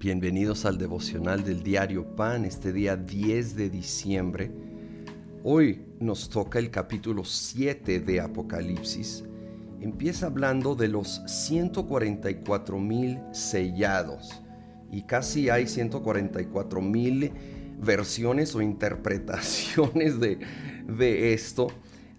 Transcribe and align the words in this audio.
Bienvenidos 0.00 0.64
al 0.64 0.78
devocional 0.78 1.42
del 1.42 1.64
diario 1.64 2.14
Pan, 2.14 2.44
este 2.44 2.72
día 2.72 2.94
10 2.94 3.56
de 3.56 3.68
diciembre. 3.68 4.52
Hoy 5.42 5.86
nos 5.98 6.28
toca 6.28 6.60
el 6.60 6.70
capítulo 6.70 7.24
7 7.24 7.98
de 7.98 8.20
Apocalipsis. 8.20 9.24
Empieza 9.80 10.26
hablando 10.26 10.76
de 10.76 10.86
los 10.86 11.20
144 11.26 12.78
mil 12.78 13.18
sellados 13.32 14.40
y 14.92 15.02
casi 15.02 15.50
hay 15.50 15.66
144 15.66 16.80
mil 16.80 17.32
versiones 17.80 18.54
o 18.54 18.62
interpretaciones 18.62 20.20
de, 20.20 20.38
de 20.86 21.34
esto. 21.34 21.72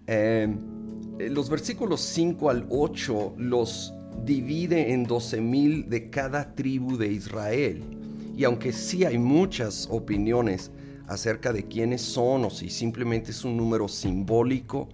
Eh, 0.06 0.54
los 1.30 1.48
versículos 1.48 2.02
5 2.02 2.50
al 2.50 2.66
8 2.68 3.36
los 3.38 3.94
divide 4.24 4.92
en 4.92 5.04
doce 5.04 5.40
mil 5.40 5.88
de 5.88 6.10
cada 6.10 6.54
tribu 6.54 6.96
de 6.96 7.12
Israel. 7.12 7.82
Y 8.36 8.44
aunque 8.44 8.72
sí 8.72 9.04
hay 9.04 9.18
muchas 9.18 9.88
opiniones 9.90 10.70
acerca 11.06 11.52
de 11.52 11.64
quiénes 11.66 12.02
son 12.02 12.44
o 12.44 12.50
si 12.50 12.70
simplemente 12.70 13.32
es 13.32 13.44
un 13.44 13.56
número 13.56 13.88
simbólico, 13.88 14.88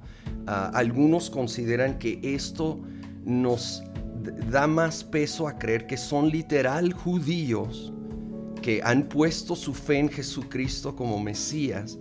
ah, 0.47 0.71
algunos 0.75 1.31
consideran 1.31 1.99
que 1.99 2.19
esto 2.23 2.81
nos 3.25 3.83
da 4.51 4.67
más 4.67 5.05
peso 5.05 5.47
a 5.47 5.59
creer 5.59 5.87
que 5.87 5.97
son 5.97 6.31
literal 6.31 6.93
judíos 6.93 7.93
que 8.63 8.81
han 8.83 9.09
puesto 9.09 9.55
su 9.55 9.75
fe 9.75 9.99
en 9.99 10.09
Jesucristo 10.09 10.97
como 10.97 11.21
Mesías 11.21 11.99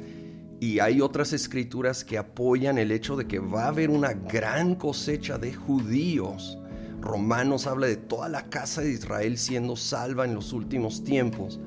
y 0.60 0.80
hay 0.80 1.02
otras 1.02 1.34
escrituras 1.34 2.04
que 2.04 2.18
apoyan 2.18 2.78
el 2.78 2.92
hecho 2.92 3.16
de 3.16 3.28
que 3.28 3.40
va 3.40 3.66
a 3.66 3.68
haber 3.68 3.90
una 3.90 4.14
gran 4.14 4.76
cosecha 4.76 5.38
de 5.38 5.54
judíos 5.54 6.58
Romanos 7.02 7.68
habla 7.68 7.88
de 7.88 7.98
toda 7.98 8.30
la 8.30 8.50
casa 8.50 8.82
de 8.82 8.92
Israel 8.92 9.38
siendo 9.38 9.76
salva 9.76 10.26
en 10.26 10.34
los 10.34 10.54
últimos 10.54 11.04
tiempos 11.04 11.60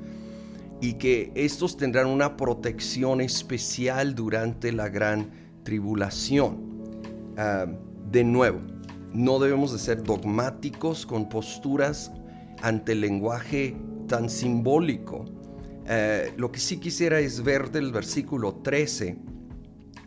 y 0.81 0.95
que 0.95 1.33
estos 1.35 1.77
tendrán 1.77 2.07
una 2.07 2.37
protección 2.37 3.21
especial 3.21 4.15
durante 4.15 4.73
la 4.73 4.89
gran 4.89 5.31
tribulación. 5.65 6.83
Ah, 7.37 7.67
de 8.11 8.25
nuevo, 8.25 8.61
no 9.13 9.39
debemos 9.39 9.73
de 9.73 9.79
ser 9.79 10.03
dogmáticos 10.03 11.07
con 11.07 11.29
posturas 11.29 12.13
ante 12.63 12.93
el 12.93 13.01
lenguaje 13.01 13.77
tan 14.07 14.31
simbólico. 14.31 15.25
Eh, 15.87 16.33
lo 16.37 16.53
que 16.53 16.61
sí 16.61 16.79
quisiera 16.79 17.19
es 17.21 17.43
ver 17.43 17.71
del 17.71 17.93
versículo 17.93 18.57
13 18.57 19.28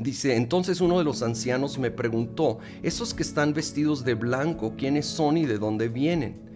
Dice, 0.02 0.36
entonces 0.36 0.82
uno 0.82 0.98
de 0.98 1.04
los 1.04 1.22
ancianos 1.22 1.78
me 1.78 1.92
preguntó, 1.92 2.58
esos 2.82 3.14
que 3.14 3.22
están 3.22 3.54
vestidos 3.54 4.04
de 4.04 4.16
blanco, 4.16 4.74
¿quiénes 4.76 5.06
son 5.06 5.38
y 5.38 5.46
de 5.46 5.60
dónde 5.60 5.90
vienen? 5.90 6.51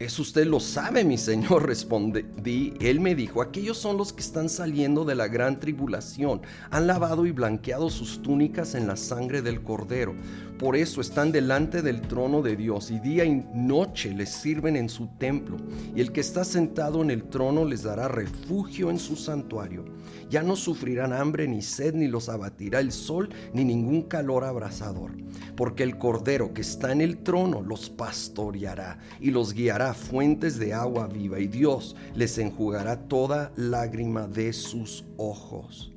Eso 0.00 0.22
usted 0.22 0.46
lo 0.46 0.60
sabe, 0.60 1.04
mi 1.04 1.18
señor, 1.18 1.66
respondí. 1.66 2.72
Él 2.80 3.00
me 3.00 3.14
dijo, 3.14 3.42
aquellos 3.42 3.76
son 3.76 3.98
los 3.98 4.14
que 4.14 4.22
están 4.22 4.48
saliendo 4.48 5.04
de 5.04 5.14
la 5.14 5.28
gran 5.28 5.60
tribulación. 5.60 6.40
Han 6.70 6.86
lavado 6.86 7.26
y 7.26 7.32
blanqueado 7.32 7.90
sus 7.90 8.22
túnicas 8.22 8.74
en 8.74 8.86
la 8.86 8.96
sangre 8.96 9.42
del 9.42 9.62
cordero. 9.62 10.14
Por 10.58 10.76
eso 10.76 11.02
están 11.02 11.32
delante 11.32 11.82
del 11.82 12.00
trono 12.00 12.40
de 12.40 12.56
Dios 12.56 12.90
y 12.90 12.98
día 12.98 13.26
y 13.26 13.44
noche 13.54 14.14
les 14.14 14.30
sirven 14.30 14.76
en 14.76 14.88
su 14.88 15.06
templo. 15.18 15.58
Y 15.94 16.00
el 16.00 16.12
que 16.12 16.20
está 16.20 16.44
sentado 16.44 17.02
en 17.02 17.10
el 17.10 17.24
trono 17.24 17.66
les 17.66 17.82
dará 17.82 18.08
refugio 18.08 18.90
en 18.90 18.98
su 18.98 19.16
santuario. 19.16 19.84
Ya 20.30 20.42
no 20.42 20.56
sufrirán 20.56 21.12
hambre 21.12 21.48
ni 21.48 21.60
sed, 21.60 21.94
ni 21.94 22.08
los 22.08 22.28
abatirá 22.28 22.80
el 22.80 22.92
sol, 22.92 23.30
ni 23.52 23.64
ningún 23.64 24.02
calor 24.02 24.44
abrasador. 24.44 25.12
Porque 25.56 25.82
el 25.82 25.98
cordero 25.98 26.54
que 26.54 26.60
está 26.60 26.92
en 26.92 27.00
el 27.00 27.18
trono 27.18 27.62
los 27.62 27.90
pastoreará 27.90 28.98
y 29.18 29.30
los 29.30 29.54
guiará 29.54 29.89
fuentes 29.94 30.58
de 30.58 30.72
agua 30.72 31.06
viva. 31.06 31.38
Y 31.40 31.46
Dios 31.46 31.96
les 32.14 32.38
enjugará 32.38 32.96
toda 33.08 33.52
lágrima 33.56 34.26
de 34.26 34.52
sus 34.52 35.04
ojos 35.16 35.90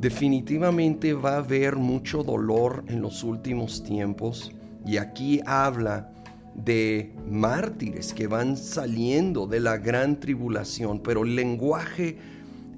definitivamente 0.00 1.12
va 1.12 1.34
a 1.34 1.38
haber 1.38 1.76
mucho 1.76 2.22
dolor 2.22 2.84
en 2.88 3.02
los 3.02 3.24
últimos 3.24 3.82
tiempos 3.82 4.52
y 4.86 4.96
aquí 4.96 5.40
habla 5.44 6.12
de 6.54 7.12
mártires 7.28 8.12
que 8.12 8.26
van 8.26 8.56
saliendo 8.56 9.46
de 9.46 9.60
la 9.60 9.76
gran 9.76 10.18
tribulación, 10.18 11.00
pero 11.00 11.24
el 11.24 11.36
lenguaje 11.36 12.18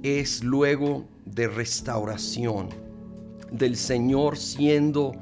es 0.03 0.43
luego 0.43 1.07
de 1.25 1.49
restauración, 1.49 2.69
del 3.51 3.77
Señor 3.77 4.37
siendo 4.39 5.13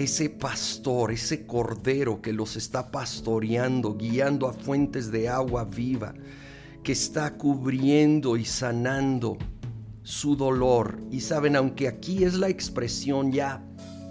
ese 0.00 0.30
pastor, 0.30 1.12
ese 1.12 1.46
cordero 1.46 2.22
que 2.22 2.32
los 2.32 2.56
está 2.56 2.90
pastoreando, 2.90 3.98
guiando 3.98 4.48
a 4.48 4.54
fuentes 4.54 5.12
de 5.12 5.28
agua 5.28 5.64
viva, 5.64 6.14
que 6.82 6.92
está 6.92 7.36
cubriendo 7.36 8.38
y 8.38 8.46
sanando 8.46 9.36
su 10.02 10.36
dolor. 10.36 10.98
Y 11.10 11.20
saben, 11.20 11.54
aunque 11.54 11.86
aquí 11.86 12.24
es 12.24 12.32
la 12.32 12.48
expresión 12.48 13.30
ya 13.30 13.62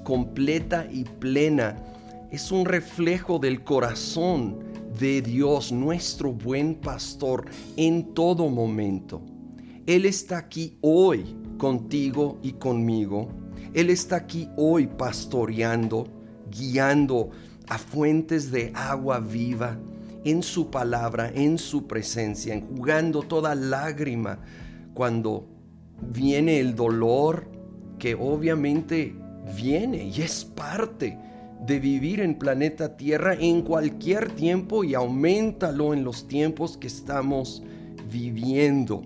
completa 0.03 0.87
y 0.91 1.05
plena, 1.05 1.75
es 2.29 2.51
un 2.51 2.65
reflejo 2.65 3.39
del 3.39 3.63
corazón 3.63 4.59
de 4.99 5.23
Dios, 5.23 5.71
nuestro 5.71 6.31
buen 6.31 6.75
pastor, 6.75 7.45
en 7.77 8.13
todo 8.13 8.47
momento. 8.47 9.23
Él 9.87 10.05
está 10.05 10.37
aquí 10.37 10.77
hoy 10.81 11.35
contigo 11.59 12.39
y 12.41 12.53
conmigo. 12.53 13.29
Él 13.75 13.91
está 13.91 14.15
aquí 14.15 14.49
hoy 14.57 14.87
pastoreando, 14.87 16.07
guiando 16.49 17.29
a 17.67 17.77
fuentes 17.77 18.49
de 18.49 18.71
agua 18.73 19.19
viva 19.19 19.77
en 20.25 20.41
su 20.41 20.71
palabra, 20.71 21.31
en 21.35 21.59
su 21.59 21.85
presencia, 21.85 22.55
enjugando 22.55 23.21
toda 23.21 23.53
lágrima 23.53 24.39
cuando 24.95 25.47
viene 26.11 26.59
el 26.59 26.75
dolor 26.75 27.47
que 27.99 28.15
obviamente 28.15 29.15
viene 29.55 30.05
y 30.05 30.21
es 30.21 30.43
parte 30.43 31.17
de 31.65 31.79
vivir 31.79 32.21
en 32.21 32.39
planeta 32.39 32.95
Tierra 32.95 33.35
en 33.35 33.61
cualquier 33.61 34.31
tiempo 34.31 34.83
y 34.83 34.95
aumentalo 34.95 35.93
en 35.93 36.03
los 36.03 36.27
tiempos 36.27 36.77
que 36.77 36.87
estamos 36.87 37.61
viviendo. 38.11 39.03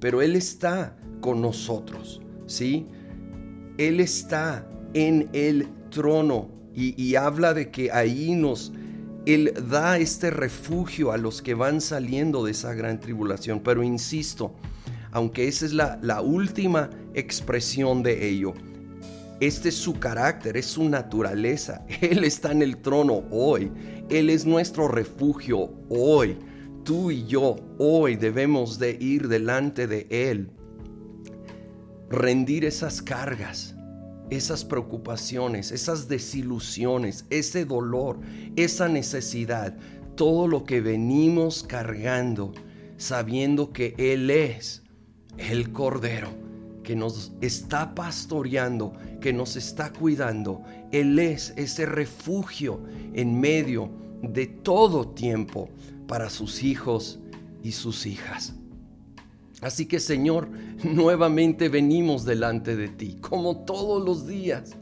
Pero 0.00 0.20
Él 0.20 0.36
está 0.36 0.96
con 1.20 1.40
nosotros, 1.40 2.20
¿sí? 2.46 2.86
Él 3.78 4.00
está 4.00 4.66
en 4.94 5.28
el 5.32 5.68
trono 5.90 6.48
y, 6.74 7.14
habla 7.14 7.54
de 7.54 7.70
que 7.70 7.90
ahí 7.90 8.34
nos, 8.34 8.70
Él 9.24 9.54
da 9.70 9.96
este 9.96 10.30
refugio 10.30 11.10
a 11.10 11.16
los 11.16 11.40
que 11.40 11.54
van 11.54 11.80
saliendo 11.80 12.44
de 12.44 12.50
esa 12.50 12.74
gran 12.74 13.00
tribulación. 13.00 13.60
Pero 13.60 13.82
insisto, 13.82 14.54
aunque 15.10 15.48
esa 15.48 15.64
es 15.64 15.72
la, 15.72 15.98
la 16.02 16.20
última 16.20 16.90
expresión 17.14 18.02
de 18.02 18.28
ello. 18.28 18.52
Este 19.40 19.70
es 19.70 19.74
su 19.74 19.98
carácter, 19.98 20.58
es 20.58 20.66
su 20.66 20.86
naturaleza. 20.86 21.86
Él 22.02 22.24
está 22.24 22.52
en 22.52 22.60
el 22.60 22.76
trono 22.78 23.24
hoy. 23.30 23.72
Él 24.10 24.28
es 24.28 24.44
nuestro 24.44 24.86
refugio 24.86 25.70
hoy. 25.88 26.36
Tú 26.84 27.10
y 27.10 27.26
yo 27.26 27.56
hoy 27.78 28.16
debemos 28.16 28.78
de 28.78 28.96
ir 29.00 29.28
delante 29.28 29.86
de 29.86 30.06
Él. 30.10 30.50
Rendir 32.08 32.64
esas 32.64 33.02
cargas, 33.02 33.74
esas 34.30 34.64
preocupaciones, 34.64 35.72
esas 35.72 36.08
desilusiones, 36.08 37.24
ese 37.30 37.64
dolor, 37.64 38.20
esa 38.56 38.88
necesidad, 38.88 39.76
todo 40.14 40.48
lo 40.48 40.64
que 40.64 40.80
venimos 40.80 41.62
cargando, 41.62 42.52
sabiendo 42.96 43.72
que 43.72 43.94
Él 43.98 44.30
es 44.30 44.82
el 45.38 45.72
Cordero 45.72 46.46
que 46.86 46.94
nos 46.94 47.32
está 47.40 47.96
pastoreando, 47.96 48.92
que 49.20 49.32
nos 49.32 49.56
está 49.56 49.92
cuidando. 49.92 50.62
Él 50.92 51.18
es 51.18 51.52
ese 51.56 51.84
refugio 51.84 52.80
en 53.12 53.40
medio 53.40 53.90
de 54.22 54.46
todo 54.46 55.08
tiempo 55.08 55.68
para 56.06 56.30
sus 56.30 56.62
hijos 56.62 57.18
y 57.64 57.72
sus 57.72 58.06
hijas. 58.06 58.54
Así 59.60 59.86
que 59.86 60.00
Señor, 60.00 60.48
nuevamente 60.84 61.68
venimos 61.68 62.24
delante 62.24 62.76
de 62.76 62.88
ti, 62.88 63.16
como 63.20 63.64
todos 63.64 64.04
los 64.04 64.26
días, 64.26 64.76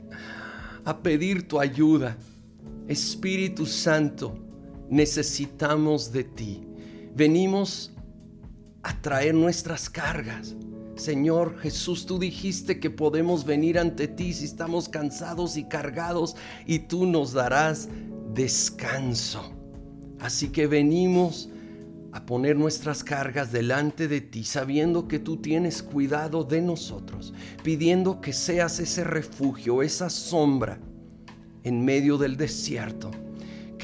a 0.84 0.98
pedir 0.98 1.48
tu 1.48 1.60
ayuda. 1.60 2.16
Espíritu 2.88 3.64
Santo, 3.66 4.36
necesitamos 4.90 6.12
de 6.12 6.24
ti. 6.24 6.66
Venimos 7.14 7.92
a 8.82 9.00
traer 9.00 9.34
nuestras 9.34 9.88
cargas. 9.88 10.54
Señor 10.96 11.58
Jesús, 11.58 12.06
tú 12.06 12.18
dijiste 12.18 12.78
que 12.78 12.90
podemos 12.90 13.44
venir 13.44 13.78
ante 13.78 14.06
ti 14.06 14.32
si 14.32 14.44
estamos 14.44 14.88
cansados 14.88 15.56
y 15.56 15.64
cargados 15.64 16.36
y 16.66 16.80
tú 16.80 17.06
nos 17.06 17.32
darás 17.32 17.88
descanso. 18.32 19.52
Así 20.20 20.48
que 20.50 20.66
venimos 20.66 21.48
a 22.14 22.24
poner 22.24 22.56
nuestras 22.56 23.04
cargas 23.04 23.52
delante 23.52 24.08
de 24.08 24.22
ti, 24.22 24.44
sabiendo 24.44 25.06
que 25.06 25.18
tú 25.18 25.36
tienes 25.36 25.82
cuidado 25.82 26.44
de 26.44 26.62
nosotros, 26.62 27.34
pidiendo 27.62 28.22
que 28.22 28.32
seas 28.32 28.78
ese 28.78 29.04
refugio, 29.04 29.82
esa 29.82 30.08
sombra 30.08 30.78
en 31.62 31.84
medio 31.84 32.16
del 32.16 32.36
desierto 32.36 33.10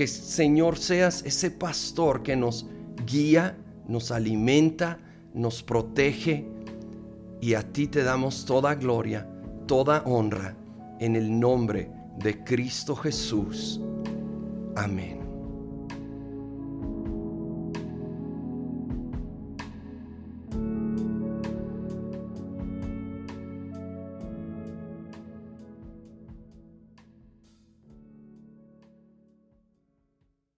que 0.01 0.07
Señor 0.07 0.79
seas 0.79 1.23
ese 1.27 1.51
pastor 1.51 2.23
que 2.23 2.35
nos 2.35 2.67
guía, 3.07 3.59
nos 3.87 4.11
alimenta, 4.11 4.99
nos 5.35 5.63
protege 5.63 6.47
y 7.41 7.53
a 7.53 7.63
ti 7.63 7.87
te 7.87 8.03
damos 8.03 8.47
toda 8.47 8.75
gloria, 8.77 9.29
toda 9.67 10.03
honra 10.07 10.57
en 11.01 11.17
el 11.17 11.39
nombre 11.39 11.91
de 12.19 12.43
Cristo 12.45 12.97
Jesús. 12.97 13.79
Amén. 14.75 15.20